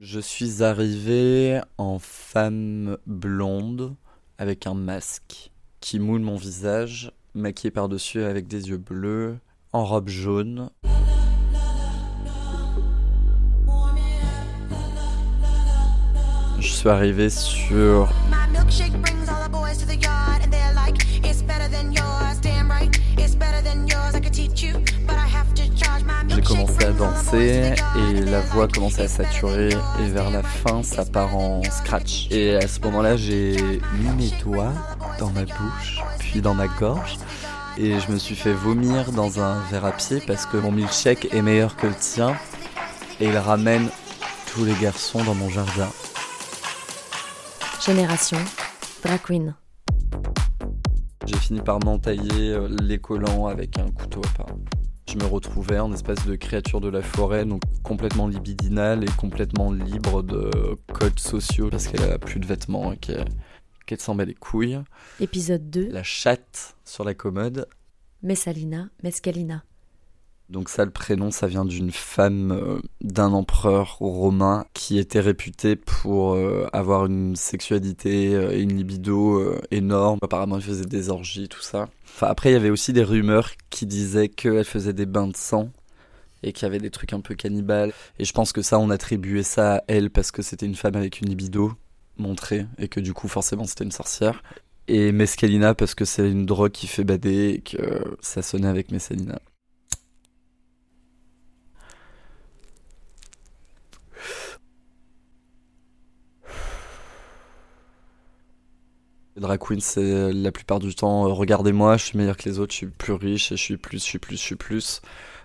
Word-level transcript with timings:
Je 0.00 0.20
suis 0.20 0.62
arrivé 0.62 1.60
en 1.76 1.98
femme 1.98 2.98
blonde 3.06 3.96
avec 4.38 4.68
un 4.68 4.74
masque 4.74 5.50
qui 5.80 5.98
moule 5.98 6.20
mon 6.20 6.36
visage, 6.36 7.10
maquillé 7.34 7.72
par-dessus 7.72 8.22
avec 8.22 8.46
des 8.46 8.68
yeux 8.68 8.76
bleus, 8.76 9.40
en 9.72 9.84
robe 9.84 10.08
jaune. 10.08 10.70
Je 16.60 16.68
suis 16.68 16.88
arrivé 16.88 17.28
sur 17.28 18.08
et 27.34 27.74
la 28.24 28.40
voix 28.40 28.68
commençait 28.68 29.02
à 29.02 29.08
saturer 29.08 29.68
et 29.68 30.08
vers 30.08 30.30
la 30.30 30.42
fin 30.42 30.82
ça 30.82 31.04
part 31.04 31.36
en 31.36 31.62
scratch. 31.64 32.26
Et 32.30 32.56
à 32.56 32.66
ce 32.66 32.80
moment-là 32.80 33.16
j'ai 33.16 33.56
mis 33.94 34.08
mes 34.16 34.30
doigts 34.42 34.72
dans 35.18 35.30
ma 35.30 35.42
bouche 35.42 36.00
puis 36.18 36.40
dans 36.40 36.54
ma 36.54 36.68
gorge 36.68 37.18
et 37.76 38.00
je 38.00 38.10
me 38.10 38.18
suis 38.18 38.34
fait 38.34 38.52
vomir 38.52 39.12
dans 39.12 39.40
un 39.40 39.60
verre 39.70 39.84
à 39.84 39.92
pied 39.92 40.22
parce 40.26 40.46
que 40.46 40.56
mon 40.56 40.72
milkshake 40.72 41.32
est 41.34 41.42
meilleur 41.42 41.76
que 41.76 41.86
le 41.86 41.94
tien 41.94 42.34
et 43.20 43.26
il 43.26 43.36
ramène 43.36 43.88
tous 44.46 44.64
les 44.64 44.74
garçons 44.74 45.22
dans 45.22 45.34
mon 45.34 45.50
jardin. 45.50 45.88
Génération 47.84 48.38
Drag 49.04 49.20
Queen. 49.22 49.54
J'ai 51.26 51.36
fini 51.36 51.60
par 51.60 51.78
m'entailler 51.84 52.52
euh, 52.52 52.68
les 52.82 52.98
collants 52.98 53.46
avec 53.48 53.78
un 53.78 53.90
couteau 53.90 54.22
à 54.24 54.44
pain. 54.44 54.54
Je 55.08 55.16
me 55.16 55.24
retrouvais 55.24 55.78
en 55.78 55.90
espèce 55.94 56.26
de 56.26 56.36
créature 56.36 56.82
de 56.82 56.88
la 56.88 57.00
forêt, 57.00 57.46
donc 57.46 57.62
complètement 57.82 58.28
libidinale 58.28 59.04
et 59.04 59.10
complètement 59.16 59.72
libre 59.72 60.22
de 60.22 60.50
codes 60.92 61.18
sociaux 61.18 61.70
parce 61.70 61.88
qu'elle 61.88 62.02
a 62.02 62.18
plus 62.18 62.38
de 62.38 62.46
vêtements 62.46 62.92
et 62.92 62.98
qu'elle 62.98 63.24
qu'elle 63.86 64.00
s'en 64.00 64.14
bat 64.14 64.26
les 64.26 64.34
couilles. 64.34 64.78
Épisode 65.18 65.70
2. 65.70 65.88
La 65.88 66.02
chatte 66.02 66.76
sur 66.84 67.04
la 67.04 67.14
commode. 67.14 67.66
Messalina, 68.22 68.90
Mescalina. 69.02 69.64
Donc 70.48 70.70
ça, 70.70 70.86
le 70.86 70.90
prénom, 70.90 71.30
ça 71.30 71.46
vient 71.46 71.66
d'une 71.66 71.90
femme 71.90 72.52
euh, 72.52 72.80
d'un 73.02 73.32
empereur 73.32 73.98
romain 73.98 74.64
qui 74.72 74.98
était 74.98 75.20
réputé 75.20 75.76
pour 75.76 76.32
euh, 76.34 76.66
avoir 76.72 77.04
une 77.04 77.36
sexualité 77.36 78.34
euh, 78.34 78.52
et 78.52 78.62
une 78.62 78.74
libido 78.74 79.54
énorme. 79.70 80.18
Apparemment, 80.22 80.56
elle 80.56 80.62
faisait 80.62 80.86
des 80.86 81.10
orgies, 81.10 81.48
tout 81.48 81.60
ça. 81.60 81.90
Enfin, 82.06 82.28
après, 82.28 82.50
il 82.50 82.52
y 82.54 82.56
avait 82.56 82.70
aussi 82.70 82.94
des 82.94 83.04
rumeurs 83.04 83.50
qui 83.68 83.84
disaient 83.84 84.30
qu'elle 84.30 84.64
faisait 84.64 84.94
des 84.94 85.04
bains 85.04 85.28
de 85.28 85.36
sang 85.36 85.70
et 86.42 86.52
qu'il 86.52 86.62
y 86.62 86.66
avait 86.66 86.78
des 86.78 86.90
trucs 86.90 87.12
un 87.12 87.20
peu 87.20 87.34
cannibales. 87.34 87.92
Et 88.18 88.24
je 88.24 88.32
pense 88.32 88.52
que 88.52 88.62
ça, 88.62 88.78
on 88.78 88.88
attribuait 88.88 89.42
ça 89.42 89.76
à 89.76 89.82
elle 89.86 90.10
parce 90.10 90.30
que 90.30 90.40
c'était 90.40 90.66
une 90.66 90.76
femme 90.76 90.96
avec 90.96 91.20
une 91.20 91.28
libido 91.28 91.72
montrée 92.16 92.66
et 92.78 92.88
que 92.88 93.00
du 93.00 93.12
coup, 93.12 93.28
forcément, 93.28 93.64
c'était 93.64 93.84
une 93.84 93.92
sorcière. 93.92 94.42
Et 94.86 95.12
Mescalina 95.12 95.74
parce 95.74 95.94
que 95.94 96.06
c'est 96.06 96.30
une 96.30 96.46
drogue 96.46 96.72
qui 96.72 96.86
fait 96.86 97.04
bader 97.04 97.50
et 97.50 97.60
que 97.60 98.16
ça 98.22 98.40
sonnait 98.40 98.68
avec 98.68 98.90
Messalina. 98.90 99.38
Les 109.38 109.42
drag 109.42 109.60
c'est 109.78 110.32
la 110.32 110.50
plupart 110.50 110.80
du 110.80 110.96
temps, 110.96 111.28
euh, 111.28 111.32
regardez-moi, 111.32 111.96
je 111.96 112.06
suis 112.06 112.18
meilleur 112.18 112.36
que 112.36 112.48
les 112.48 112.58
autres, 112.58 112.72
je 112.72 112.78
suis 112.78 112.86
plus 112.88 113.12
riche, 113.12 113.52
et 113.52 113.56
je 113.56 113.62
suis 113.62 113.76
plus, 113.76 113.98
je 113.98 114.02
suis 114.02 114.18
plus, 114.18 114.36
je 114.36 114.42
suis 114.42 114.56
plus. 114.56 115.00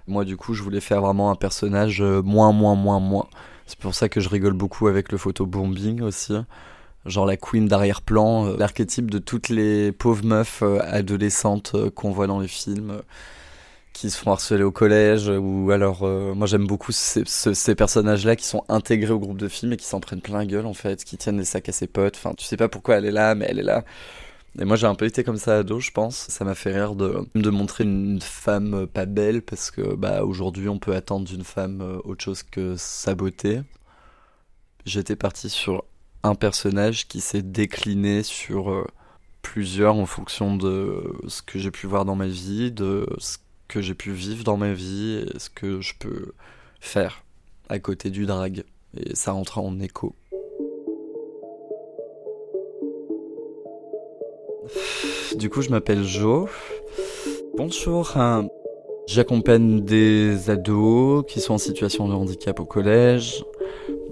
Moi, 0.07 0.25
du 0.25 0.35
coup, 0.35 0.55
je 0.55 0.63
voulais 0.63 0.79
faire 0.79 0.99
vraiment 0.99 1.29
un 1.29 1.35
personnage 1.35 2.01
euh, 2.01 2.23
moins, 2.23 2.51
moins, 2.51 2.73
moins, 2.73 2.99
moins. 2.99 3.27
C'est 3.67 3.77
pour 3.77 3.93
ça 3.93 4.09
que 4.09 4.19
je 4.19 4.29
rigole 4.29 4.53
beaucoup 4.53 4.87
avec 4.87 5.11
le 5.11 5.19
photobombing 5.19 6.01
aussi. 6.01 6.33
Genre 7.05 7.27
la 7.27 7.37
queen 7.37 7.67
d'arrière-plan, 7.67 8.47
euh, 8.47 8.57
l'archétype 8.57 9.11
de 9.11 9.19
toutes 9.19 9.49
les 9.49 9.91
pauvres 9.91 10.25
meufs 10.25 10.63
adolescentes 10.63 11.75
qu'on 11.91 12.09
voit 12.09 12.25
dans 12.25 12.39
les 12.39 12.47
films, 12.47 12.99
qui 13.93 14.09
se 14.11 14.17
font 14.17 14.31
harceler 14.31 14.63
au 14.63 14.71
collège, 14.71 15.29
ou 15.29 15.71
alors, 15.71 16.03
euh, 16.03 16.33
moi 16.33 16.47
j'aime 16.47 16.67
beaucoup 16.67 16.91
ces, 16.91 17.23
ce- 17.25 17.53
ces 17.53 17.75
personnages-là 17.75 18.35
qui 18.35 18.45
sont 18.45 18.63
intégrés 18.69 19.13
au 19.13 19.19
groupe 19.19 19.37
de 19.37 19.47
films 19.47 19.73
et 19.73 19.77
qui 19.77 19.85
s'en 19.85 19.99
prennent 19.99 20.21
plein 20.21 20.45
gueule 20.45 20.65
en 20.65 20.73
fait, 20.73 21.03
qui 21.03 21.17
tiennent 21.17 21.37
des 21.37 21.45
sacs 21.45 21.69
à 21.69 21.71
ses 21.71 21.87
potes. 21.87 22.15
Enfin, 22.17 22.33
tu 22.37 22.45
sais 22.45 22.57
pas 22.57 22.69
pourquoi 22.69 22.95
elle 22.97 23.05
est 23.05 23.11
là, 23.11 23.35
mais 23.35 23.45
elle 23.49 23.59
est 23.59 23.63
là. 23.63 23.85
Et 24.59 24.65
moi 24.65 24.75
j'ai 24.77 24.87
un 24.87 24.95
peu 24.95 25.05
été 25.05 25.23
comme 25.23 25.37
ça 25.37 25.57
ado, 25.59 25.79
je 25.79 25.91
pense. 25.91 26.15
Ça 26.29 26.45
m'a 26.45 26.55
fait 26.55 26.73
rire 26.73 26.95
de, 26.95 27.27
de 27.35 27.49
montrer 27.49 27.83
une 27.85 28.21
femme 28.21 28.87
pas 28.87 29.05
belle 29.05 29.41
parce 29.41 29.71
que 29.71 29.95
bah 29.95 30.23
aujourd'hui 30.23 30.69
on 30.69 30.79
peut 30.79 30.95
attendre 30.95 31.25
d'une 31.27 31.43
femme 31.43 31.81
euh, 31.81 31.99
autre 32.05 32.23
chose 32.23 32.43
que 32.43 32.75
sa 32.77 33.15
beauté. 33.15 33.61
J'étais 34.85 35.15
parti 35.15 35.49
sur 35.49 35.83
un 36.23 36.35
personnage 36.35 37.07
qui 37.07 37.21
s'est 37.21 37.41
décliné 37.41 38.23
sur 38.23 38.71
euh, 38.71 38.85
plusieurs 39.41 39.95
en 39.95 40.05
fonction 40.05 40.55
de 40.57 41.03
ce 41.27 41.41
que 41.41 41.59
j'ai 41.59 41.71
pu 41.71 41.87
voir 41.87 42.05
dans 42.05 42.15
ma 42.15 42.27
vie, 42.27 42.71
de 42.71 43.07
ce 43.17 43.37
que 43.73 43.81
j'ai 43.81 43.95
pu 43.95 44.11
vivre 44.11 44.43
dans 44.43 44.55
ma 44.55 44.71
vie 44.71 45.25
et 45.25 45.39
ce 45.39 45.49
que 45.49 45.81
je 45.81 45.95
peux 45.97 46.33
faire 46.79 47.23
à 47.69 47.79
côté 47.79 48.11
du 48.11 48.27
drag. 48.27 48.65
Et 48.95 49.15
ça 49.15 49.31
rentre 49.31 49.57
en 49.57 49.79
écho. 49.79 50.13
Du 55.37 55.49
coup, 55.49 55.63
je 55.63 55.71
m'appelle 55.71 56.03
Jo. 56.03 56.47
Bonjour. 57.57 58.13
J'accompagne 59.07 59.81
des 59.81 60.51
ados 60.51 61.25
qui 61.27 61.41
sont 61.41 61.55
en 61.55 61.57
situation 61.57 62.07
de 62.07 62.13
handicap 62.13 62.59
au 62.59 62.65
collège. 62.65 63.43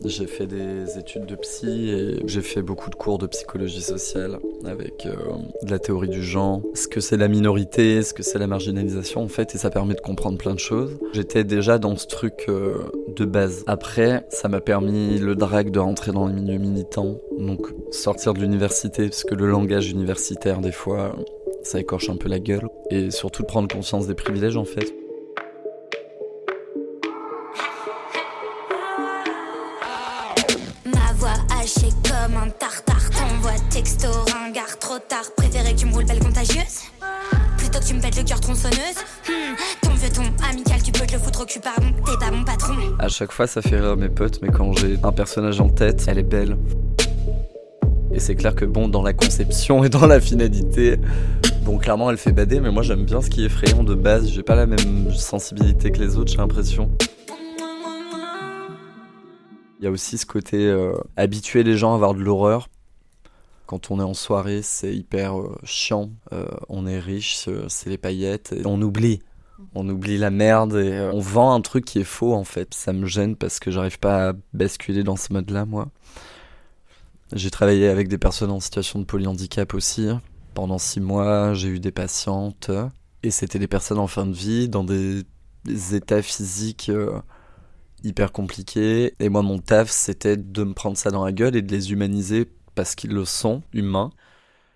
J'ai 0.03 0.25
fait 0.25 0.47
des 0.47 0.97
études 0.97 1.25
de 1.27 1.35
psy 1.35 1.89
et 1.91 2.21
j'ai 2.25 2.41
fait 2.41 2.63
beaucoup 2.63 2.89
de 2.89 2.95
cours 2.95 3.19
de 3.19 3.27
psychologie 3.27 3.81
sociale 3.81 4.39
avec 4.65 5.05
euh, 5.05 5.15
de 5.63 5.69
la 5.69 5.77
théorie 5.77 6.09
du 6.09 6.23
genre, 6.23 6.61
ce 6.73 6.87
que 6.87 6.99
c'est 6.99 7.17
la 7.17 7.27
minorité, 7.27 8.01
ce 8.01 8.13
que 8.13 8.23
c'est 8.23 8.39
la 8.39 8.47
marginalisation 8.47 9.21
en 9.21 9.27
fait, 9.27 9.53
et 9.53 9.57
ça 9.59 9.69
permet 9.69 9.93
de 9.93 10.01
comprendre 10.01 10.37
plein 10.37 10.53
de 10.53 10.59
choses. 10.59 10.97
J'étais 11.13 11.43
déjà 11.43 11.77
dans 11.77 11.95
ce 11.95 12.07
truc 12.07 12.45
euh, 12.49 12.79
de 13.15 13.25
base. 13.25 13.63
Après, 13.67 14.25
ça 14.29 14.47
m'a 14.47 14.59
permis 14.59 15.19
le 15.19 15.35
drag 15.35 15.69
de 15.69 15.79
rentrer 15.79 16.11
dans 16.11 16.27
les 16.27 16.33
milieux 16.33 16.57
militants, 16.57 17.19
donc 17.37 17.67
sortir 17.91 18.33
de 18.33 18.39
l'université, 18.39 19.03
parce 19.03 19.23
que 19.23 19.35
le 19.35 19.47
langage 19.47 19.91
universitaire 19.91 20.61
des 20.61 20.71
fois, 20.71 21.15
ça 21.61 21.79
écorche 21.79 22.09
un 22.09 22.15
peu 22.15 22.27
la 22.27 22.39
gueule, 22.39 22.67
et 22.89 23.11
surtout 23.11 23.43
de 23.43 23.47
prendre 23.47 23.67
conscience 23.67 24.07
des 24.07 24.15
privilèges 24.15 24.57
en 24.57 24.65
fait. 24.65 25.00
Comme 32.21 32.37
un 32.37 32.49
tartare 32.49 33.09
T'envoies 33.09 33.59
texto 33.69 34.07
ringard 34.33 34.77
trop 34.79 34.99
tard 34.99 35.23
Préféré 35.35 35.73
que 35.73 35.79
tu 35.79 35.85
me 35.85 35.93
roules 35.93 36.05
belle 36.05 36.19
contagieuse 36.19 36.81
Plutôt 37.57 37.79
que 37.79 37.85
tu 37.85 37.93
me 37.95 38.01
pètes 38.01 38.17
le 38.17 38.23
cœur 38.23 38.39
tronçonneuse 38.39 38.97
Hmm, 39.27 39.55
Ton 39.81 39.93
vieux 39.93 40.09
ton 40.09 40.23
amical 40.49 40.81
tu 40.83 40.91
peux 40.91 41.05
te 41.05 41.13
le 41.13 41.19
foutre 41.19 41.41
au 41.41 41.45
cul 41.45 41.59
pardon 41.59 41.87
T'es 42.05 42.17
pas 42.23 42.31
mon 42.31 42.43
patron 42.43 42.73
À 42.99 43.07
chaque 43.07 43.31
fois, 43.31 43.47
ça 43.47 43.61
fait 43.61 43.79
rire 43.79 43.97
mes 43.97 44.09
potes, 44.09 44.39
mais 44.41 44.49
quand 44.49 44.73
j'ai 44.73 44.97
un 45.03 45.11
personnage 45.11 45.59
en 45.61 45.69
tête, 45.69 46.03
elle 46.07 46.19
est 46.19 46.23
belle. 46.23 46.57
Et 48.13 48.19
c'est 48.19 48.35
clair 48.35 48.55
que 48.55 48.65
bon, 48.65 48.87
dans 48.87 49.03
la 49.03 49.13
conception 49.13 49.83
et 49.83 49.89
dans 49.89 50.05
la 50.05 50.19
finalité, 50.19 50.97
bon, 51.63 51.77
clairement, 51.77 52.09
elle 52.11 52.17
fait 52.17 52.31
bader, 52.33 52.59
mais 52.59 52.71
moi 52.71 52.83
j'aime 52.83 53.05
bien 53.05 53.21
ce 53.21 53.29
qui 53.29 53.43
est 53.43 53.45
effrayant 53.45 53.83
de 53.83 53.95
base. 53.95 54.29
J'ai 54.29 54.43
pas 54.43 54.55
la 54.55 54.65
même 54.65 55.11
sensibilité 55.13 55.91
que 55.91 55.99
les 55.99 56.17
autres, 56.17 56.31
j'ai 56.31 56.37
l'impression. 56.37 56.91
Il 59.81 59.85
y 59.85 59.87
a 59.87 59.91
aussi 59.91 60.19
ce 60.19 60.27
côté 60.27 60.67
euh, 60.67 60.93
habituer 61.17 61.63
les 61.63 61.75
gens 61.75 61.93
à 61.93 61.95
avoir 61.95 62.13
de 62.13 62.21
l'horreur. 62.21 62.69
Quand 63.65 63.89
on 63.89 63.99
est 63.99 64.03
en 64.03 64.13
soirée, 64.13 64.61
c'est 64.61 64.95
hyper 64.95 65.39
euh, 65.39 65.57
chiant. 65.63 66.11
Euh, 66.33 66.45
on 66.69 66.85
est 66.85 66.99
riche, 66.99 67.49
c'est 67.67 67.89
les 67.89 67.97
paillettes, 67.97 68.53
et 68.53 68.61
on 68.67 68.79
oublie. 68.79 69.23
On 69.73 69.89
oublie 69.89 70.19
la 70.19 70.29
merde 70.29 70.75
et 70.75 71.09
on 71.13 71.19
vend 71.19 71.53
un 71.53 71.61
truc 71.61 71.85
qui 71.85 71.99
est 71.99 72.03
faux 72.03 72.33
en 72.33 72.43
fait. 72.43 72.75
Ça 72.75 72.93
me 72.93 73.07
gêne 73.07 73.35
parce 73.35 73.59
que 73.59 73.71
j'arrive 73.71 73.97
pas 73.97 74.29
à 74.29 74.33
basculer 74.53 75.03
dans 75.03 75.15
ce 75.15 75.33
mode-là, 75.33 75.65
moi. 75.65 75.87
J'ai 77.33 77.49
travaillé 77.49 77.87
avec 77.87 78.07
des 78.07 78.17
personnes 78.19 78.51
en 78.51 78.59
situation 78.59 78.99
de 78.99 79.05
polyhandicap 79.05 79.73
aussi. 79.73 80.09
Pendant 80.53 80.77
six 80.77 80.99
mois, 80.99 81.55
j'ai 81.55 81.69
eu 81.69 81.79
des 81.79 81.91
patientes. 81.91 82.69
Et 83.23 83.31
c'était 83.31 83.59
des 83.59 83.67
personnes 83.67 83.99
en 83.99 84.07
fin 84.07 84.27
de 84.27 84.33
vie, 84.33 84.69
dans 84.69 84.83
des, 84.83 85.23
états 85.93 86.21
physiques 86.21 86.91
hyper 88.03 88.31
compliqués. 88.31 89.13
Et 89.19 89.29
moi, 89.29 89.41
mon 89.41 89.59
taf, 89.59 89.89
c'était 89.89 90.37
de 90.37 90.63
me 90.63 90.73
prendre 90.73 90.97
ça 90.97 91.11
dans 91.11 91.25
la 91.25 91.31
gueule 91.31 91.55
et 91.55 91.61
de 91.61 91.71
les 91.71 91.91
humaniser 91.91 92.47
parce 92.75 92.95
qu'ils 92.95 93.13
le 93.13 93.25
sont, 93.25 93.63
humains. 93.73 94.11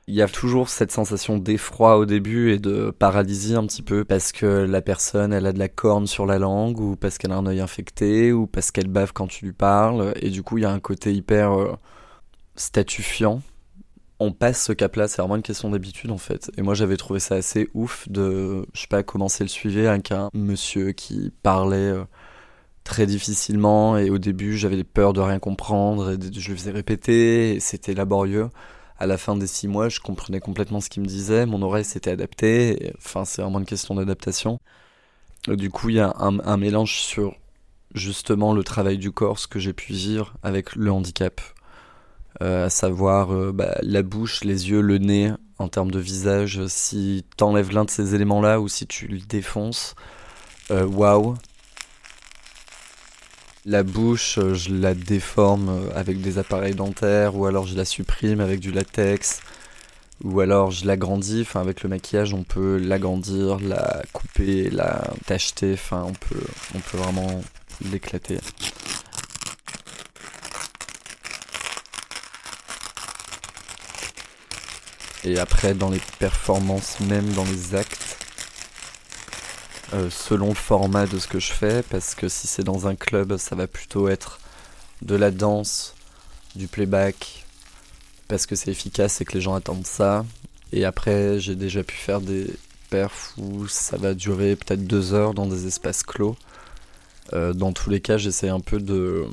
Il 0.07 0.13
y 0.13 0.22
a 0.22 0.27
toujours 0.27 0.69
cette 0.69 0.92
sensation 0.92 1.38
d'effroi 1.39 1.98
au 1.98 2.06
début 2.06 2.51
et 2.51 2.60
de 2.60 2.92
paralysie 2.92 3.56
un 3.56 3.66
petit 3.66 3.81
peu 3.81 4.06
parce 4.06 4.31
que 4.31 4.45
la 4.45 4.81
personne 4.83 5.33
elle 5.33 5.48
a 5.48 5.54
de 5.54 5.57
la 5.57 5.68
corne 5.68 6.06
sur 6.06 6.27
la 6.27 6.38
langue 6.38 6.80
ou 6.80 6.95
parce 6.95 7.18
qu'elle 7.18 7.31
a 7.31 7.38
un 7.38 7.48
œil 7.48 7.60
infecté 7.60 8.31
ou 8.31 8.45
parce 8.45 8.69
qu'elle 8.69 8.88
bave 8.88 9.13
quand 9.13 9.25
tu 9.25 9.45
lui 9.45 9.54
parles 9.54 10.13
et 10.21 10.30
du 10.30 10.44
coup 10.44 10.60
il 10.60 10.62
y 10.62 10.66
a 10.66 10.71
un 10.71 10.80
côté 10.80 11.12
hyper 11.12 11.54
euh, 11.54 11.75
statufiant. 12.56 13.42
On 14.19 14.31
passe 14.31 14.63
ce 14.63 14.74
cap-là, 14.74 15.07
c'est 15.07 15.21
vraiment 15.21 15.38
une 15.38 15.42
question 15.42 15.71
d'habitude 15.71 16.12
en 16.12 16.19
fait. 16.19 16.51
Et 16.56 16.62
moi 16.62 16.75
j'avais 16.75 16.98
trouvé 16.98 17.19
ça 17.19 17.36
assez 17.36 17.68
ouf 17.74 18.07
de, 18.07 18.66
je 18.74 18.81
sais 18.81 18.88
pas, 18.88 19.01
commencer 19.01 19.44
le 19.44 19.50
suivi 19.50 19.88
avec 19.88 20.12
un 20.12 20.30
monsieur 20.33 20.92
qui 20.92 21.33
parlait 21.42 21.78
euh, 21.78 22.04
très 22.86 23.06
difficilement 23.08 23.98
et 23.98 24.10
au 24.10 24.20
début 24.20 24.56
j'avais 24.56 24.84
peur 24.86 25.12
de 25.12 25.20
rien 25.20 25.40
comprendre 25.40 26.12
et 26.12 26.18
je 26.32 26.50
le 26.52 26.56
faisais 26.56 26.72
répéter 26.72 27.56
et 27.56 27.60
c'était 27.60 27.94
laborieux. 27.94 28.50
À 28.98 29.08
la 29.08 29.18
fin 29.18 29.36
des 29.36 29.48
six 29.48 29.68
mois, 29.68 29.90
je 29.90 30.00
comprenais 30.00 30.40
complètement 30.40 30.80
ce 30.80 30.90
qu'il 30.90 31.02
me 31.02 31.08
disait, 31.08 31.46
mon 31.46 31.62
oreille 31.62 31.84
s'était 31.84 32.12
adaptée. 32.12 32.94
Enfin, 32.98 33.26
c'est 33.26 33.42
vraiment 33.42 33.60
une 33.60 33.66
question 33.66 33.96
d'adaptation. 33.96 34.62
Du 35.48 35.70
coup, 35.70 35.90
il 35.90 35.96
y 35.96 36.00
a 36.00 36.14
un, 36.18 36.58
mélange 36.58 37.00
sur 37.00 37.36
justement 37.94 38.54
le 38.54 38.64
travail 38.64 38.98
du 38.98 39.12
corps, 39.12 39.38
ce 39.38 39.48
que 39.48 39.60
j'ai 39.60 39.74
pu 39.74 39.92
vivre 39.92 40.36
avec 40.44 40.76
le 40.76 40.92
handicap. 40.92 41.42
Euh, 42.42 42.66
à 42.66 42.70
savoir 42.70 43.34
euh, 43.34 43.52
bah, 43.54 43.76
la 43.81 44.02
bouche, 44.02 44.44
les 44.44 44.70
yeux, 44.70 44.81
le 44.81 44.98
nez, 44.98 45.31
en 45.58 45.68
termes 45.68 45.92
de 45.92 46.00
visage, 46.00 46.66
si 46.68 47.26
t'enlèves 47.38 47.72
l'un 47.72 47.86
de 47.86 47.90
ces 47.90 48.16
éléments-là 48.16 48.60
ou 48.60 48.68
si 48.68 48.88
tu 48.88 49.08
le 49.08 49.20
défonces, 49.20 49.96
euh, 50.72 50.86
waouh. 50.86 51.36
La 53.68 53.82
bouche, 53.82 54.38
je 54.54 54.72
la 54.74 54.94
déforme 54.94 55.90
avec 55.96 56.22
des 56.22 56.38
appareils 56.38 56.76
dentaires 56.76 57.36
ou 57.36 57.48
alors 57.48 57.66
je 57.66 57.76
la 57.76 57.84
supprime 57.84 58.40
avec 58.40 58.60
du 58.60 58.72
latex 58.72 59.40
ou 60.24 60.40
alors 60.40 60.70
je 60.70 60.86
l'agrandis. 60.86 61.42
Enfin, 61.42 61.62
avec 61.62 61.82
le 61.82 61.90
maquillage, 61.90 62.36
on 62.36 62.44
peut 62.44 62.78
l'agrandir, 62.78 63.60
la 63.60 64.04
couper, 64.14 64.70
la 64.70 65.12
tacheter. 65.26 65.74
Enfin, 65.74 66.06
on 66.08 66.14
peut, 66.14 66.46
on 66.76 66.80
peut 66.80 66.98
vraiment 66.98 67.42
l'éclater. 67.92 68.38
Et 75.24 75.40
après, 75.40 75.74
dans 75.74 75.90
les 75.90 76.02
performances, 76.20 77.00
même 77.00 77.28
dans 77.34 77.46
les 77.46 77.74
actes, 77.74 78.25
euh, 79.94 80.10
selon 80.10 80.50
le 80.50 80.56
format 80.56 81.06
de 81.06 81.20
ce 81.20 81.28
que 81.28 81.40
je 81.40 81.52
fais, 81.52 81.84
parce 81.84 82.16
que 82.16 82.28
si 82.28 82.48
c'est 82.48 82.64
dans 82.64 82.88
un 82.88 82.96
club, 82.96 83.38
ça 83.38 83.56
va 83.56 83.68
plutôt 83.68 84.08
être 84.08 84.40
de 85.02 85.16
la 85.16 85.32
danse, 85.32 85.96
du 86.56 86.68
playback, 86.68 87.46
parce 88.28 88.46
que 88.46 88.56
c'est 88.56 88.72
efficace 88.72 89.22
et 89.22 89.26
que 89.26 89.34
les 89.34 89.42
gens 89.42 89.54
attendent 89.54 89.86
ça. 89.86 90.26
Et 90.72 90.86
après, 90.86 91.40
j'ai 91.40 91.56
déjà 91.56 91.84
pu 91.84 91.96
faire 91.96 92.22
des 92.22 92.48
perfs 92.90 93.34
où 93.38 93.68
ça 93.68 93.98
va 93.98 94.14
durer 94.14 94.56
peut-être 94.56 94.86
deux 94.86 95.14
heures 95.14 95.34
dans 95.34 95.46
des 95.46 95.68
espaces 95.68 96.04
clos. 96.04 96.36
Euh, 97.34 97.54
dans 97.54 97.72
tous 97.72 97.90
les 97.90 98.02
cas, 98.02 98.18
j'essaie 98.18 98.50
un 98.50 98.60
peu 98.60 98.80
de 98.80 99.26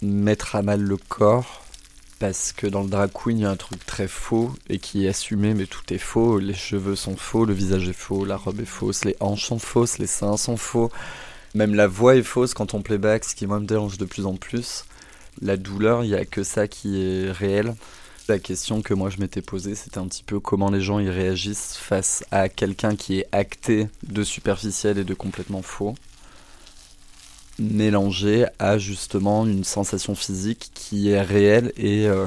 mettre 0.00 0.56
à 0.56 0.62
mal 0.62 0.80
le 0.80 0.96
corps 0.96 1.64
parce 2.18 2.52
que 2.52 2.66
dans 2.66 2.82
le 2.82 2.88
drag 2.88 3.10
il 3.26 3.38
y 3.38 3.44
a 3.44 3.50
un 3.50 3.56
truc 3.56 3.84
très 3.86 4.08
faux 4.08 4.52
et 4.68 4.78
qui 4.78 5.06
est 5.06 5.08
assumé, 5.08 5.54
mais 5.54 5.66
tout 5.66 5.92
est 5.92 5.98
faux. 5.98 6.38
Les 6.38 6.54
cheveux 6.54 6.96
sont 6.96 7.16
faux, 7.16 7.44
le 7.44 7.54
visage 7.54 7.88
est 7.88 7.92
faux, 7.92 8.24
la 8.24 8.36
robe 8.36 8.60
est 8.60 8.64
fausse, 8.64 9.04
les 9.04 9.16
hanches 9.20 9.46
sont 9.46 9.58
fausses, 9.58 9.98
les 9.98 10.06
seins 10.06 10.36
sont 10.36 10.56
faux. 10.56 10.90
Même 11.54 11.74
la 11.74 11.86
voix 11.86 12.16
est 12.16 12.22
fausse 12.22 12.54
quand 12.54 12.74
on 12.74 12.82
playback, 12.82 13.24
ce 13.24 13.34
qui 13.34 13.46
me 13.46 13.60
dérange 13.60 13.98
de 13.98 14.04
plus 14.04 14.26
en 14.26 14.36
plus. 14.36 14.84
La 15.40 15.56
douleur, 15.56 16.04
il 16.04 16.08
n'y 16.08 16.16
a 16.16 16.24
que 16.24 16.42
ça 16.42 16.66
qui 16.66 17.00
est 17.00 17.30
réel. 17.30 17.74
La 18.28 18.38
question 18.38 18.82
que 18.82 18.92
moi 18.92 19.08
je 19.10 19.18
m'étais 19.18 19.40
posée, 19.40 19.74
c'était 19.74 19.98
un 19.98 20.06
petit 20.06 20.24
peu 20.24 20.40
comment 20.40 20.70
les 20.70 20.80
gens 20.80 20.98
y 20.98 21.08
réagissent 21.08 21.76
face 21.76 22.24
à 22.30 22.48
quelqu'un 22.48 22.94
qui 22.94 23.20
est 23.20 23.28
acté 23.32 23.88
de 24.02 24.22
superficiel 24.22 24.98
et 24.98 25.04
de 25.04 25.14
complètement 25.14 25.62
faux 25.62 25.94
mélangé 27.58 28.46
à 28.58 28.78
justement 28.78 29.46
une 29.46 29.64
sensation 29.64 30.14
physique 30.14 30.70
qui 30.74 31.10
est 31.10 31.20
réelle 31.20 31.72
et 31.76 32.06
euh, 32.06 32.26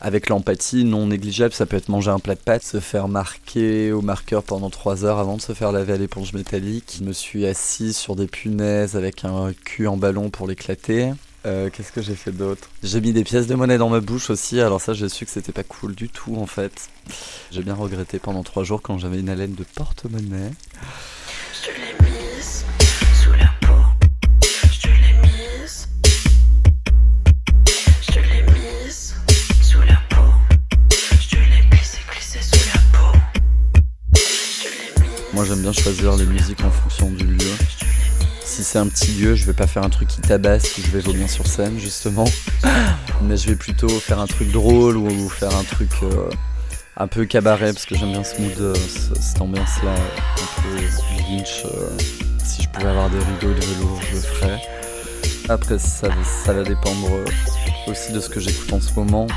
avec 0.00 0.28
l'empathie 0.28 0.84
non 0.84 1.06
négligeable. 1.06 1.54
Ça 1.54 1.66
peut 1.66 1.76
être 1.76 1.88
manger 1.88 2.10
un 2.10 2.18
plat 2.18 2.34
de 2.34 2.40
pâtes, 2.40 2.62
se 2.64 2.80
faire 2.80 3.08
marquer 3.08 3.92
au 3.92 4.02
marqueur 4.02 4.42
pendant 4.42 4.70
3 4.70 5.04
heures 5.04 5.18
avant 5.18 5.36
de 5.36 5.42
se 5.42 5.52
faire 5.52 5.72
laver 5.72 5.94
à 5.94 5.96
l'éponge 5.96 6.32
métallique. 6.32 6.96
Je 6.98 7.04
me 7.04 7.12
suis 7.12 7.46
assis 7.46 7.92
sur 7.92 8.16
des 8.16 8.26
punaises 8.26 8.96
avec 8.96 9.24
un 9.24 9.52
cul 9.64 9.86
en 9.86 9.96
ballon 9.96 10.30
pour 10.30 10.46
l'éclater. 10.46 11.12
Euh, 11.46 11.70
Qu'est-ce 11.70 11.92
que 11.92 12.02
j'ai 12.02 12.16
fait 12.16 12.32
d'autre? 12.32 12.68
J'ai 12.82 13.00
mis 13.00 13.12
des 13.12 13.24
pièces 13.24 13.46
de 13.46 13.54
monnaie 13.54 13.78
dans 13.78 13.88
ma 13.88 14.00
bouche 14.00 14.28
aussi, 14.28 14.60
alors 14.60 14.80
ça 14.80 14.92
j'ai 14.92 15.08
su 15.08 15.24
que 15.24 15.30
c'était 15.30 15.52
pas 15.52 15.62
cool 15.62 15.94
du 15.94 16.08
tout 16.08 16.36
en 16.36 16.46
fait. 16.46 16.90
J'ai 17.52 17.62
bien 17.62 17.74
regretté 17.74 18.18
pendant 18.18 18.42
3 18.42 18.64
jours 18.64 18.82
quand 18.82 18.98
j'avais 18.98 19.20
une 19.20 19.28
haleine 19.28 19.54
de 19.54 19.64
porte-monnaie. 19.74 20.50
Je 21.64 22.07
Moi 35.38 35.46
j'aime 35.46 35.60
bien 35.62 35.70
choisir 35.72 36.16
les 36.16 36.26
musiques 36.26 36.64
en 36.64 36.70
fonction 36.72 37.08
du 37.12 37.22
lieu. 37.24 37.46
Si 38.44 38.64
c'est 38.64 38.80
un 38.80 38.88
petit 38.88 39.12
lieu, 39.12 39.36
je 39.36 39.44
vais 39.46 39.52
pas 39.52 39.68
faire 39.68 39.84
un 39.84 39.88
truc 39.88 40.08
qui 40.08 40.20
tabasse 40.20 40.76
ou 40.76 40.80
je 40.84 40.90
vais 40.90 40.98
vomir 40.98 41.30
sur 41.30 41.46
scène 41.46 41.78
justement. 41.78 42.24
Mais 43.22 43.36
je 43.36 43.46
vais 43.46 43.54
plutôt 43.54 43.88
faire 43.88 44.18
un 44.18 44.26
truc 44.26 44.50
drôle 44.50 44.96
ou 44.96 45.28
faire 45.28 45.54
un 45.56 45.62
truc 45.62 45.90
euh, 46.02 46.28
un 46.96 47.06
peu 47.06 47.24
cabaret 47.24 47.72
parce 47.72 47.86
que 47.86 47.94
j'aime 47.94 48.10
bien 48.10 48.24
ce 48.24 48.40
mood, 48.42 48.52
euh, 48.58 48.74
ce- 48.74 49.14
cette 49.22 49.40
ambiance 49.40 49.80
là, 49.84 49.92
un 49.94 50.62
peu 50.62 50.76
vinch. 51.36 51.62
euh, 51.66 51.88
si 52.44 52.62
je 52.64 52.68
pouvais 52.70 52.88
avoir 52.88 53.08
des 53.08 53.18
rideaux 53.18 53.54
de 53.54 53.64
velours, 53.64 54.00
je 54.10 54.16
le 54.16 54.20
ferais. 54.22 54.60
Après 55.48 55.78
ça, 55.78 56.08
ça 56.44 56.52
va 56.52 56.64
dépendre 56.64 57.10
euh, 57.12 57.90
aussi 57.92 58.10
de 58.10 58.18
ce 58.18 58.28
que 58.28 58.40
j'écoute 58.40 58.72
en 58.72 58.80
ce 58.80 58.92
moment. 58.94 59.28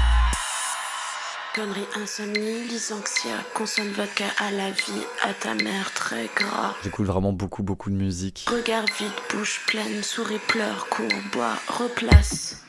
Connerie, 1.54 1.86
insomnie, 2.02 2.64
lysanxia, 2.70 3.32
consomme 3.54 3.90
vodka 3.90 4.24
à 4.40 4.52
la 4.52 4.72
vie, 4.72 5.04
à 5.22 5.34
ta 5.34 5.54
mère 5.54 5.92
très 5.94 6.30
gras. 6.34 6.74
J'écoute 6.82 7.06
vraiment 7.06 7.34
beaucoup 7.34 7.62
beaucoup 7.62 7.90
de 7.90 7.96
musique. 7.96 8.46
Regard 8.50 8.86
vide, 8.98 9.12
bouche 9.34 9.60
pleine, 9.68 10.02
souris, 10.02 10.40
pleure, 10.48 10.88
cours, 10.90 11.10
bois, 11.34 11.56
replace. 11.68 12.64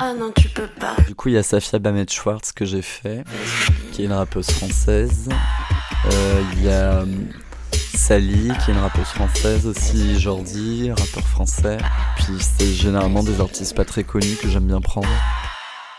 Ah 0.00 0.12
non, 0.14 0.30
tu 0.30 0.48
peux 0.50 0.68
pas. 0.78 0.94
Du 1.08 1.16
coup, 1.16 1.30
il 1.30 1.34
y 1.34 1.36
a 1.36 1.42
Safia 1.42 1.80
Bamet 1.80 2.06
Schwartz 2.08 2.52
que 2.52 2.64
j'ai 2.64 2.82
fait, 2.82 3.24
qui 3.90 4.02
est 4.02 4.04
une 4.04 4.12
rappeuse 4.12 4.50
française. 4.50 5.28
Euh, 6.12 6.42
Il 6.52 6.64
y 6.64 6.68
a 6.68 7.00
euh, 7.00 7.06
Sally, 7.72 8.52
qui 8.64 8.70
est 8.70 8.74
une 8.74 8.80
rappeuse 8.80 9.08
française 9.08 9.66
aussi, 9.66 10.20
Jordi, 10.20 10.90
rappeur 10.90 11.26
français. 11.26 11.78
Puis 12.16 12.34
c'est 12.38 12.72
généralement 12.72 13.24
des 13.24 13.40
artistes 13.40 13.74
pas 13.74 13.84
très 13.84 14.04
connus 14.04 14.36
que 14.40 14.48
j'aime 14.48 14.66
bien 14.66 14.80
prendre. 14.80 15.08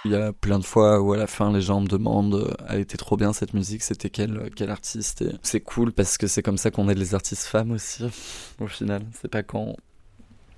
Il 0.06 0.12
y 0.12 0.16
a 0.16 0.32
plein 0.32 0.60
de 0.60 0.64
fois 0.64 1.02
où 1.02 1.14
à 1.14 1.18
la 1.18 1.26
fin 1.26 1.52
les 1.52 1.62
gens 1.62 1.82
me 1.82 1.88
demandent 1.88 2.36
euh, 2.36 2.54
Elle 2.70 2.82
était 2.82 2.96
trop 2.96 3.18
bien 3.18 3.34
cette 3.34 3.56
musique, 3.56 3.82
c'était 3.82 4.12
quel, 4.12 4.52
quel 4.56 4.70
artiste 4.70 5.24
Et 5.24 5.32
c'est 5.42 5.62
cool 5.62 5.92
parce 5.92 6.20
que 6.20 6.28
c'est 6.28 6.44
comme 6.44 6.60
ça 6.60 6.70
qu'on 6.70 6.88
aide 6.90 7.00
les 7.00 7.16
artistes 7.16 7.46
femmes 7.46 7.72
aussi, 7.72 8.04
au 8.60 8.68
final. 8.68 9.02
C'est 9.20 9.32
pas 9.32 9.42
quand 9.42 9.76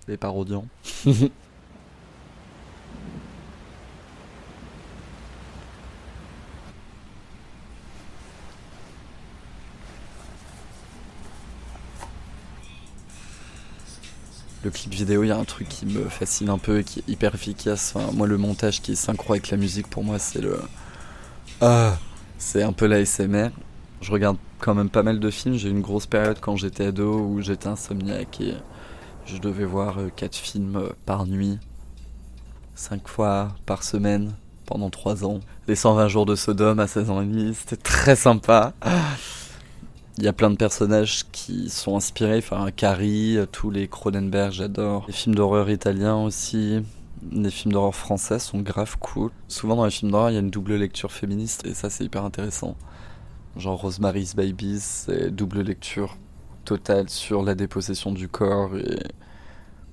les 0.10 0.18
parodiants. 0.18 0.68
Le 14.68 14.72
clip 14.72 14.94
vidéo, 14.94 15.24
il 15.24 15.28
y 15.30 15.32
a 15.32 15.38
un 15.38 15.46
truc 15.46 15.70
qui 15.70 15.86
me 15.86 16.10
fascine 16.10 16.50
un 16.50 16.58
peu 16.58 16.80
et 16.80 16.84
qui 16.84 17.00
est 17.00 17.08
hyper 17.08 17.34
efficace. 17.34 17.94
Enfin, 17.96 18.12
moi, 18.12 18.28
le 18.28 18.38
montage 18.38 18.82
qui 18.82 18.92
est 18.92 18.96
synchro 18.96 19.32
avec 19.32 19.50
la 19.50 19.56
musique, 19.56 19.88
pour 19.88 20.04
moi, 20.04 20.20
c'est 20.20 20.42
le. 20.42 20.60
Ah 21.62 21.98
C'est 22.38 22.64
un 22.64 22.74
peu 22.74 22.86
l'ASMR. 22.86 23.52
Je 24.02 24.12
regarde 24.12 24.36
quand 24.60 24.76
même 24.76 24.90
pas 24.90 25.04
mal 25.04 25.22
de 25.22 25.30
films. 25.30 25.56
J'ai 25.56 25.70
eu 25.70 25.72
une 25.72 25.80
grosse 25.80 26.06
période 26.06 26.40
quand 26.42 26.58
j'étais 26.58 26.88
ado 26.88 27.18
où 27.18 27.42
j'étais 27.42 27.68
insomniaque 27.70 28.42
et 28.42 28.56
je 29.26 29.38
devais 29.38 29.64
voir 29.64 30.00
4 30.18 30.36
films 30.36 30.76
euh, 30.76 30.90
par 31.06 31.26
nuit, 31.26 31.60
5 32.76 33.08
fois 33.08 33.56
par 33.66 33.84
semaine 33.84 34.34
pendant 34.66 34.90
3 34.90 35.24
ans. 35.24 35.40
Les 35.70 35.76
120 35.78 36.10
jours 36.10 36.26
de 36.26 36.36
Sodome 36.36 36.82
à 36.82 36.88
16 36.88 37.10
ans 37.10 37.22
et 37.22 37.26
demi, 37.26 37.56
c'était 37.56 37.82
très 37.82 38.18
sympa. 38.18 38.74
Il 40.20 40.24
y 40.24 40.28
a 40.28 40.34
plein 40.34 40.50
de 40.50 40.56
personnages 40.56 41.26
qui 41.32 41.70
sont 41.70 41.96
inspirés, 41.96 42.40
enfin 42.40 42.72
Carrie, 42.76 43.38
tous 43.52 43.70
les 43.70 43.88
Cronenberg, 43.88 44.52
j'adore. 44.52 45.06
Les 45.06 45.14
films 45.14 45.36
d'horreur 45.36 45.70
italiens 45.70 46.18
aussi, 46.18 46.82
les 47.32 47.52
films 47.52 47.74
d'horreur 47.74 47.94
français 47.94 48.40
sont 48.40 48.60
grave 48.60 48.98
cool. 48.98 49.30
Souvent 49.48 49.76
dans 49.76 49.86
les 49.86 49.92
films 49.92 50.10
d'horreur, 50.10 50.32
il 50.32 50.34
y 50.34 50.38
a 50.38 50.40
une 50.40 50.50
double 50.50 50.74
lecture 50.74 51.12
féministe 51.12 51.68
et 51.68 51.76
ça 51.76 51.92
c'est 51.92 52.04
hyper 52.04 52.26
intéressant. 52.26 52.76
Genre 53.58 53.80
Rosemary's 53.80 54.36
Babies, 54.36 54.80
c'est 54.80 55.30
double 55.30 55.62
lecture 55.62 56.18
totale 56.66 57.10
sur 57.10 57.44
la 57.44 57.54
dépossession 57.54 58.12
du 58.12 58.28
corps 58.28 58.76
et 58.76 58.98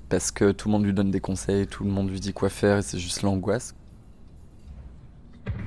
parce 0.08 0.30
que 0.30 0.52
tout 0.52 0.68
le 0.68 0.72
monde 0.72 0.84
lui 0.86 0.94
donne 0.94 1.10
des 1.10 1.20
conseils, 1.20 1.66
tout 1.66 1.84
le 1.84 1.90
monde 1.90 2.08
lui 2.08 2.20
dit 2.20 2.32
quoi 2.32 2.48
faire 2.48 2.78
et 2.78 2.82
c'est 2.82 2.98
juste 2.98 3.20
l'angoisse. 3.20 3.74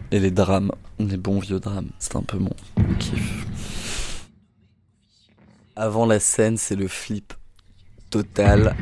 Et 0.09 0.19
les 0.19 0.31
drames, 0.31 0.71
les 0.97 1.17
bons 1.17 1.39
vieux 1.39 1.59
drames, 1.59 1.89
c'est 1.99 2.15
un 2.15 2.23
peu 2.23 2.39
mon 2.39 2.55
kiff. 2.97 3.76
Avant 5.79 6.07
la 6.07 6.19
scène, 6.19 6.57
c'est 6.57 6.75
le 6.75 6.88
flip 6.88 7.36
total. 8.10 8.75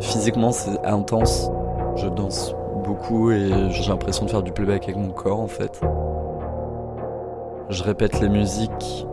Physiquement, 0.00 0.50
c'est 0.50 0.84
intense. 0.84 1.52
Je 1.94 2.08
danse 2.08 2.52
beaucoup 2.82 3.30
et 3.30 3.70
j'ai 3.70 3.88
l'impression 3.88 4.24
de 4.24 4.30
faire 4.30 4.42
du 4.42 4.50
playback 4.50 4.82
avec 4.82 4.96
mon 4.96 5.10
corps 5.10 5.38
en 5.38 5.46
fait. 5.46 5.80
Je 7.70 7.84
répète 7.84 8.20
les 8.20 8.28
musiques 8.28 9.06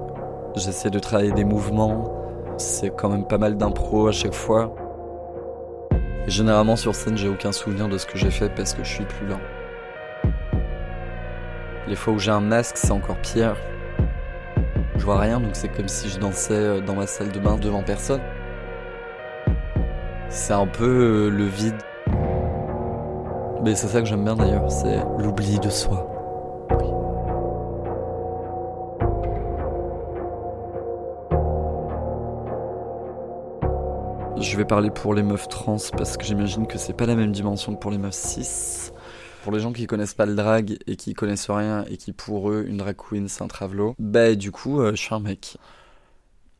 J'essaie 0.55 0.89
de 0.89 0.97
travailler 0.97 1.31
des 1.31 1.45
mouvements. 1.45 2.11
C'est 2.57 2.89
quand 2.89 3.09
même 3.09 3.27
pas 3.27 3.37
mal 3.37 3.57
d'impro 3.57 4.07
à 4.07 4.11
chaque 4.11 4.33
fois. 4.33 4.73
Généralement 6.25 6.75
sur 6.75 6.95
scène, 6.95 7.15
j'ai 7.15 7.29
aucun 7.29 7.51
souvenir 7.51 7.89
de 7.89 7.99
ce 7.99 8.07
que 8.07 8.17
j'ai 8.17 8.31
fait 8.31 8.49
parce 8.49 8.73
que 8.73 8.83
je 8.83 8.91
suis 8.91 9.05
plus 9.05 9.27
là. 9.27 9.37
Les 11.89 11.95
fois 11.95 12.13
où 12.13 12.19
j'ai 12.19 12.29
un 12.29 12.39
masque, 12.39 12.77
c'est 12.77 12.91
encore 12.91 13.17
pire. 13.17 13.55
Je 14.95 15.03
vois 15.03 15.17
rien, 15.17 15.39
donc 15.39 15.51
c'est 15.53 15.69
comme 15.69 15.87
si 15.87 16.07
je 16.07 16.19
dansais 16.19 16.53
euh, 16.53 16.81
dans 16.81 16.93
ma 16.93 17.07
salle 17.07 17.31
de 17.31 17.39
bain 17.39 17.57
devant 17.57 17.81
personne. 17.81 18.21
C'est 20.29 20.53
un 20.53 20.67
peu 20.67 20.85
euh, 20.85 21.29
le 21.29 21.45
vide. 21.45 21.81
Mais 23.63 23.73
c'est 23.73 23.87
ça 23.87 24.01
que 24.01 24.07
j'aime 24.07 24.23
bien 24.23 24.35
d'ailleurs, 24.35 24.71
c'est 24.71 24.99
l'oubli 25.17 25.57
de 25.57 25.69
soi. 25.71 26.07
Je 34.37 34.55
vais 34.55 34.65
parler 34.65 34.91
pour 34.91 35.15
les 35.15 35.23
meufs 35.23 35.47
trans 35.47 35.77
parce 35.97 36.17
que 36.17 36.23
j'imagine 36.23 36.67
que 36.67 36.77
c'est 36.77 36.93
pas 36.93 37.07
la 37.07 37.15
même 37.15 37.31
dimension 37.31 37.73
que 37.73 37.79
pour 37.79 37.89
les 37.89 37.97
meufs 37.97 38.13
cis. 38.13 38.91
Pour 39.43 39.51
les 39.51 39.59
gens 39.59 39.71
qui 39.71 39.87
connaissent 39.87 40.13
pas 40.13 40.25
le 40.25 40.35
drag 40.35 40.77
et 40.87 40.95
qui 40.95 41.13
connaissent 41.13 41.49
rien 41.49 41.85
et 41.89 41.97
qui 41.97 42.11
pour 42.11 42.51
eux 42.51 42.65
une 42.67 42.77
drag 42.77 42.95
queen 42.95 43.27
c'est 43.27 43.41
un 43.41 43.47
travelo, 43.47 43.95
bah 43.99 44.35
du 44.35 44.51
coup 44.51 44.81
euh, 44.81 44.91
je 44.91 44.97
suis 44.97 45.13
un 45.13 45.19
mec. 45.19 45.57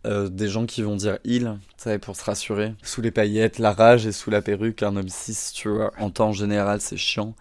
Euh, 0.06 0.30
des 0.30 0.48
gens 0.48 0.66
qui 0.66 0.82
vont 0.82 0.96
dire 0.96 1.20
il, 1.26 1.58
sais, 1.76 2.00
pour 2.00 2.16
se 2.16 2.24
rassurer. 2.24 2.74
Sous 2.84 3.02
les 3.02 3.12
paillettes, 3.12 3.60
la 3.60 3.74
rage 3.74 4.06
et 4.06 4.14
sous 4.14 4.30
la 4.30 4.42
perruque, 4.42 4.82
un 4.82 4.96
homme 4.96 5.10
cis, 5.10 5.52
tu 5.54 5.68
vois. 5.68 5.92
En 6.00 6.10
temps 6.10 6.32
général, 6.32 6.80
c'est 6.80 6.96
chiant. 6.96 7.36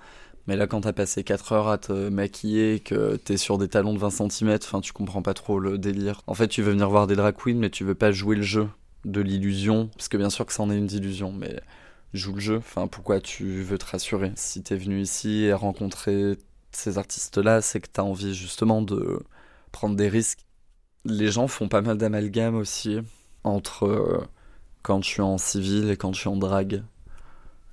Mais 0.49 0.57
là, 0.57 0.67
quand 0.67 0.81
t'as 0.81 0.93
passé 0.93 1.23
4 1.23 1.53
heures 1.53 1.69
à 1.69 1.79
te 1.79 2.09
maquiller, 2.09 2.81
que 2.81 3.17
t'es 3.17 3.37
sur 3.37 3.59
des 3.59 3.69
talons 3.69 3.93
de 3.93 3.99
20 3.99 4.31
cm, 4.31 4.59
enfin, 4.63 4.81
tu 4.81 4.93
comprends 4.93 5.23
pas 5.23 5.35
trop 5.35 5.61
le 5.61 5.79
délire. 5.79 6.23
En 6.27 6.35
fait, 6.35 6.49
tu 6.49 6.63
veux 6.63 6.73
venir 6.73 6.89
voir 6.89 7.07
des 7.07 7.17
drag 7.17 7.37
queens, 7.37 7.59
mais 7.59 7.71
tu 7.71 7.85
veux 7.85 7.95
pas 7.95 8.11
jouer 8.11 8.35
le 8.35 8.43
jeu 8.43 8.69
de 9.05 9.21
l'illusion. 9.21 9.91
Parce 9.97 10.09
que 10.09 10.17
bien 10.17 10.31
sûr 10.31 10.47
que 10.47 10.53
c'en 10.53 10.71
est 10.71 10.77
une 10.77 10.87
d'illusion, 10.87 11.33
mais 11.33 11.61
joue 12.15 12.35
le 12.35 12.41
jeu. 12.41 12.57
Enfin, 12.59 12.87
pourquoi 12.87 13.21
tu 13.21 13.63
veux 13.63 13.79
te 13.79 13.87
rassurer 13.87 14.33
Si 14.37 14.63
t'es 14.63 14.77
venu 14.77 15.01
ici 15.01 15.45
et 15.45 15.53
rencontrer 15.53 16.39
ces 16.73 16.99
artistes-là, 16.99 17.61
c'est 17.63 17.81
que 17.81 17.89
t'as 17.93 18.03
envie 18.03 18.35
justement 18.35 18.83
de 18.83 19.21
prendre 19.73 19.97
des 19.97 20.09
risques. 20.09 20.45
Les 21.05 21.31
gens 21.31 21.49
font 21.49 21.69
pas 21.69 21.81
mal 21.81 21.99
d'amalgames 21.99 22.57
aussi 22.57 22.99
entre 23.45 23.87
euh, 23.87 24.27
quand 24.83 25.03
je 25.03 25.09
suis 25.09 25.23
en 25.23 25.39
civil 25.39 25.91
et 25.91 25.97
quand 25.97 26.13
je 26.13 26.21
suis 26.21 26.29
en 26.29 26.37
drague. 26.37 26.83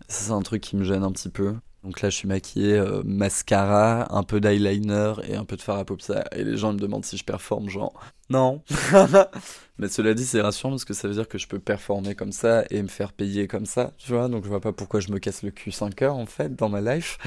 C'est 0.08 0.32
un 0.32 0.42
truc 0.42 0.62
qui 0.62 0.76
me 0.76 0.84
gêne 0.84 1.04
un 1.04 1.12
petit 1.12 1.30
peu. 1.30 1.56
Donc 1.86 2.02
là, 2.02 2.10
je 2.10 2.16
suis 2.16 2.28
maquillée 2.28 2.80
euh, 2.80 3.04
mascara, 3.06 4.08
un 4.14 4.24
peu 4.24 4.42
d'eyeliner 4.42 5.14
et 5.28 5.36
un 5.36 5.46
peu 5.46 5.56
de 5.56 5.62
fard 5.62 5.78
à 5.78 5.86
paupières. 5.86 6.24
Et 6.32 6.44
les 6.44 6.58
gens 6.58 6.74
me 6.74 6.80
demandent 6.80 7.06
si 7.06 7.16
je 7.16 7.24
performe, 7.24 7.70
genre 7.70 7.94
non. 8.32 8.64
Mais 9.78 9.88
cela 9.88 10.16
dit, 10.16 10.26
c'est 10.26 10.42
rassurant 10.42 10.72
parce 10.72 10.84
que 10.84 10.96
ça 10.96 11.08
veut 11.08 11.14
dire 11.14 11.28
que 11.28 11.38
je 11.38 11.48
peux 11.48 11.60
performer 11.60 12.16
comme 12.16 12.32
ça 12.32 12.64
et 12.72 12.82
me 12.82 12.88
faire 12.88 13.14
payer 13.14 13.48
comme 13.48 13.68
ça, 13.68 13.92
tu 14.00 14.14
vois. 14.14 14.28
Donc 14.30 14.46
je 14.46 14.50
vois 14.50 14.62
pas 14.62 14.74
pourquoi 14.74 15.00
je 15.00 15.12
me 15.12 15.20
casse 15.20 15.44
le 15.44 15.52
cul 15.52 15.72
5 15.72 16.02
heures 16.02 16.16
en 16.16 16.26
fait 16.26 16.56
dans 16.56 16.70
ma 16.70 16.82
life. 16.82 17.20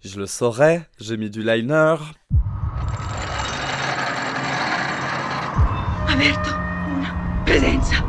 Je 0.00 0.18
le 0.18 0.26
saurais, 0.26 0.88
j'ai 0.98 1.16
mis 1.16 1.30
du 1.30 1.44
liner. 1.44 1.94
Averto 6.08 6.50
una 6.88 7.42
presenza. 7.44 8.04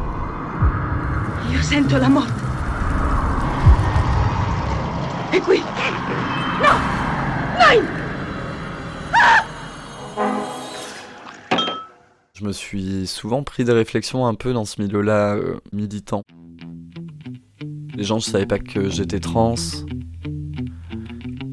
Io 1.52 1.62
sento 1.62 1.98
la 2.00 2.10
morte. 2.10 2.47
Nein! 7.60 7.84
Je 12.34 12.44
me 12.44 12.52
suis 12.52 13.06
souvent 13.06 13.44
pris 13.44 13.64
des 13.64 13.72
réflexions 13.72 14.26
un 14.26 14.34
peu 14.34 14.54
dans 14.54 14.66
ce 14.66 14.82
milieu-là 14.82 15.36
euh, 15.36 15.60
militant. 15.74 16.24
Les 17.96 18.04
gens, 18.04 18.18
je 18.18 18.26
savais 18.26 18.48
pas 18.48 18.58
que 18.58 18.90
j'étais 18.90 19.20
trans. 19.20 19.56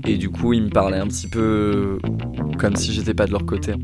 Et 0.06 0.16
du 0.16 0.30
coup, 0.30 0.54
ils 0.54 0.62
me 0.62 0.70
parlaient 0.70 0.98
un 0.98 1.08
petit 1.08 1.28
peu 1.28 1.98
comme 2.58 2.76
si 2.76 2.92
j'étais 2.92 3.14
pas 3.14 3.26
de 3.26 3.32
leur 3.32 3.44
côté. 3.44 3.74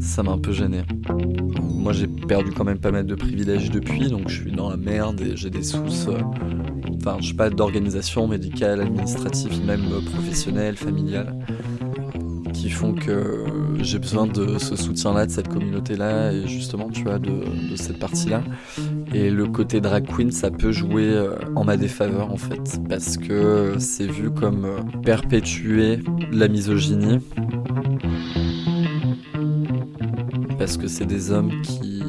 Ça 0.00 0.22
m'a 0.22 0.32
un 0.32 0.38
peu 0.38 0.52
gêné. 0.52 0.82
Moi, 1.62 1.92
j'ai 1.94 2.06
perdu 2.06 2.50
quand 2.52 2.64
même 2.64 2.80
pas 2.80 2.90
mal 2.90 3.06
de 3.06 3.14
privilèges 3.14 3.70
depuis, 3.70 4.08
donc 4.08 4.28
je 4.28 4.42
suis 4.42 4.52
dans 4.52 4.68
la 4.68 4.76
merde 4.76 5.22
et 5.22 5.36
j'ai 5.36 5.48
des 5.48 5.62
sous. 5.62 5.86
Euh, 7.00 7.10
Enfin, 7.10 7.16
je 7.20 7.28
sais 7.28 7.34
pas 7.34 7.50
d'organisation 7.50 8.26
médicale, 8.28 8.80
administrative, 8.80 9.64
même 9.64 9.84
euh, 9.92 10.00
professionnelle, 10.00 10.76
familiale, 10.76 11.34
qui 12.52 12.70
font 12.70 12.94
que 12.94 13.44
j'ai 13.80 13.98
besoin 13.98 14.26
de 14.26 14.58
ce 14.58 14.76
soutien-là, 14.76 15.26
de 15.26 15.30
cette 15.30 15.48
communauté-là, 15.48 16.32
et 16.32 16.46
justement, 16.46 16.90
tu 16.90 17.04
vois, 17.04 17.18
de, 17.18 17.30
de 17.70 17.76
cette 17.76 17.98
partie-là. 17.98 18.42
Et 19.14 19.30
le 19.30 19.46
côté 19.46 19.80
drag 19.80 20.06
queen, 20.06 20.30
ça 20.30 20.50
peut 20.50 20.72
jouer 20.72 21.08
euh, 21.08 21.36
en 21.56 21.64
ma 21.64 21.76
défaveur, 21.76 22.30
en 22.30 22.36
fait, 22.36 22.80
parce 22.88 23.16
que 23.16 23.76
c'est 23.78 24.06
vu 24.06 24.30
comme 24.30 24.64
euh, 24.64 24.80
perpétuer 25.02 26.00
la 26.32 26.48
misogynie. 26.48 27.18
Parce 30.58 30.76
que 30.76 30.86
c'est 30.88 31.06
des 31.06 31.30
hommes 31.30 31.52
qui 31.62 31.99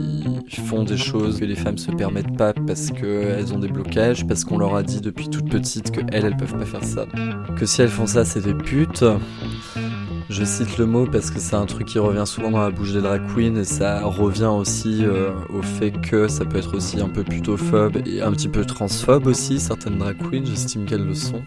font 0.60 0.84
des 0.84 0.98
choses 0.98 1.39
que 1.39 1.46
les 1.46 1.55
femmes 1.55 1.77
se 1.77 1.91
permettent 1.91 2.36
pas 2.36 2.53
parce 2.53 2.91
qu'elles 2.91 3.53
ont 3.53 3.60
des 3.60 3.70
blocages, 3.70 4.27
parce 4.27 4.43
qu'on 4.43 4.58
leur 4.58 4.75
a 4.75 4.84
dit 4.84 5.00
depuis 5.00 5.29
toute 5.29 5.50
petite 5.50 5.91
qu'elles, 5.91 6.10
elles 6.12 6.36
peuvent 6.36 6.58
pas 6.58 6.65
faire 6.65 6.84
ça. 6.84 7.05
Que 7.55 7.65
si 7.65 7.81
elles 7.81 7.89
font 7.89 8.08
ça, 8.08 8.25
c'est 8.25 8.41
des 8.41 8.53
putes. 8.53 9.05
Je 10.29 10.46
cite 10.46 10.77
le 10.77 10.86
mot 10.86 11.05
parce 11.05 11.29
que 11.29 11.39
c'est 11.39 11.55
un 11.55 11.65
truc 11.65 11.88
qui 11.88 12.00
revient 12.00 12.24
souvent 12.25 12.51
dans 12.51 12.62
la 12.62 12.72
bouche 12.72 12.93
des 12.93 13.01
drag 13.01 13.22
queens 13.36 13.58
et 13.58 13.65
ça 13.65 14.01
revient 14.05 14.46
aussi 14.46 15.03
euh, 15.03 15.31
au 15.50 15.62
fait 15.62 15.91
que 15.91 16.29
ça 16.29 16.46
peut 16.46 16.58
être 16.58 16.75
aussi 16.75 17.01
un 17.01 17.10
peu 17.10 17.24
putophobe 17.24 17.98
et 18.05 18.22
un 18.22 18.31
petit 18.31 18.48
peu 18.48 18.63
transphobe 18.63 19.27
aussi, 19.27 19.60
certaines 19.60 19.98
drag 19.98 20.17
queens, 20.17 20.46
j'estime 20.46 20.86
qu'elles 20.86 21.05
le 21.05 21.15
sont. 21.15 21.43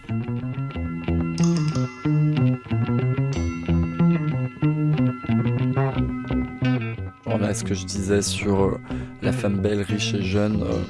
Ce 7.55 7.63
que 7.63 7.73
je 7.73 7.85
disais 7.85 8.21
sur 8.21 8.63
euh, 8.63 8.79
la 9.21 9.31
femme 9.31 9.59
belle, 9.59 9.81
riche 9.81 10.13
et 10.13 10.21
jeune. 10.21 10.61
euh, 10.61 10.81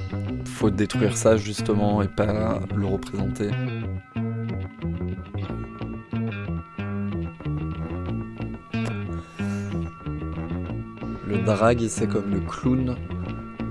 faut 0.44 0.70
détruire 0.70 1.16
ça 1.16 1.36
justement 1.36 2.02
et 2.02 2.08
pas 2.08 2.60
le 2.74 2.86
représenter. 2.86 3.50
Le 11.26 11.38
drag, 11.44 11.86
c'est 11.88 12.08
comme 12.08 12.30
le 12.32 12.40
clown. 12.40 12.96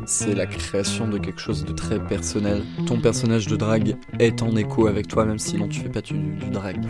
C'est 0.05 0.35
la 0.35 0.45
création 0.45 1.07
de 1.07 1.17
quelque 1.17 1.41
chose 1.41 1.65
de 1.65 1.73
très 1.73 1.99
personnel. 1.99 2.61
Ton 2.85 3.01
personnage 3.01 3.47
de 3.47 3.55
drag 3.55 3.95
est 4.19 4.43
en 4.43 4.55
écho 4.55 4.87
avec 4.87 5.07
toi, 5.07 5.25
même 5.25 5.39
sinon 5.39 5.67
tu 5.67 5.79
fais 5.79 5.89
pas 5.89 6.01
du, 6.01 6.13
du 6.13 6.49
drag. 6.51 6.85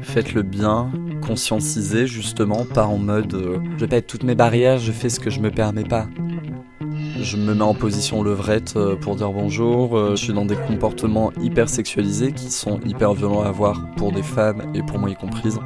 Faites 0.00 0.34
le 0.34 0.42
bien, 0.42 0.90
conscientisez 1.26 2.06
justement, 2.06 2.64
pas 2.64 2.86
en 2.86 2.98
mode 2.98 3.34
euh, 3.34 3.58
je 3.78 3.86
pète 3.86 4.06
toutes 4.06 4.24
mes 4.24 4.34
barrières, 4.34 4.78
je 4.78 4.92
fais 4.92 5.08
ce 5.08 5.18
que 5.20 5.30
je 5.30 5.40
me 5.40 5.50
permets 5.50 5.84
pas. 5.84 6.06
Je 7.20 7.36
me 7.36 7.54
mets 7.54 7.62
en 7.62 7.74
position 7.74 8.22
levrette 8.22 8.74
euh, 8.76 8.96
pour 8.96 9.16
dire 9.16 9.32
bonjour. 9.32 9.96
euh, 9.96 10.10
Je 10.16 10.22
suis 10.24 10.32
dans 10.32 10.44
des 10.44 10.56
comportements 10.56 11.32
hyper 11.40 11.68
sexualisés 11.68 12.32
qui 12.32 12.50
sont 12.50 12.80
hyper 12.84 13.14
violents 13.14 13.42
à 13.42 13.50
voir 13.50 13.86
pour 13.96 14.12
des 14.12 14.22
femmes 14.22 14.62
et 14.74 14.82
pour 14.82 14.98
moi 14.98 15.10
y 15.10 15.14
comprise. 15.14 15.58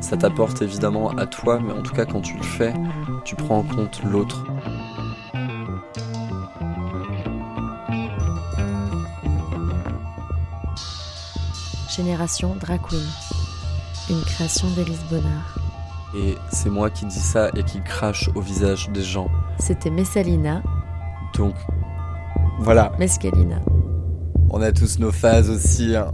Ça 0.00 0.16
t'apporte 0.16 0.60
évidemment 0.62 1.10
à 1.10 1.26
toi, 1.26 1.60
mais 1.64 1.72
en 1.72 1.82
tout 1.82 1.94
cas 1.94 2.04
quand 2.04 2.20
tu 2.20 2.36
le 2.36 2.42
fais, 2.42 2.74
tu 3.24 3.36
prends 3.36 3.58
en 3.58 3.62
compte 3.62 4.02
l'autre. 4.04 4.44
Génération 11.94 12.56
Drag. 12.56 12.80
Une 14.10 14.20
création 14.22 14.68
d'Élise 14.70 15.00
Bonnard. 15.10 15.58
Et 16.14 16.36
c'est 16.50 16.68
moi 16.70 16.90
qui 16.90 17.06
dis 17.06 17.18
ça 17.18 17.48
et 17.56 17.62
qui 17.62 17.80
crache 17.82 18.28
au 18.34 18.40
visage 18.40 18.90
des 18.90 19.02
gens. 19.02 19.28
C'était 19.58 19.90
Messalina, 19.90 20.62
Donc 21.34 21.54
voilà, 22.58 22.92
Mescalina. 22.98 23.60
on 24.50 24.60
a 24.60 24.72
tous 24.72 24.98
nos 24.98 25.12
phases 25.12 25.48
aussi. 25.48 25.96
hein. 25.96 26.10